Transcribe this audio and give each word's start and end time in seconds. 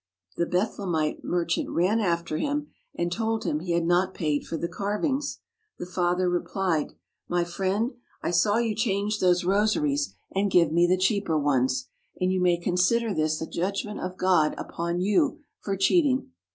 The 0.35 0.47
Bethlehemite 0.47 1.23
merchant 1.23 1.69
ran 1.69 1.99
after 1.99 2.39
him, 2.39 2.69
and 2.97 3.11
told 3.11 3.43
him 3.43 3.59
he 3.59 3.73
had 3.73 3.85
not 3.85 4.15
paid 4.15 4.47
for 4.47 4.57
the 4.57 4.67
carvings. 4.67 5.37
The 5.77 5.85
father 5.85 6.27
replied: 6.27 6.93
"My 7.29 7.43
friend, 7.43 7.91
I 8.23 8.31
saw 8.31 8.57
you 8.57 8.73
change 8.73 9.19
those 9.19 9.43
rosaries 9.43 10.15
and 10.33 10.49
give 10.49 10.71
me 10.71 10.87
the 10.87 10.97
cheaper 10.97 11.37
ones, 11.37 11.87
and 12.19 12.31
you 12.31 12.41
may 12.41 12.57
consider 12.57 13.13
this 13.13 13.39
a 13.43 13.47
judgment 13.47 13.99
of 13.99 14.17
God 14.17 14.55
upon 14.57 15.01
you 15.01 15.41
for 15.59 15.77
cheating. 15.77 16.31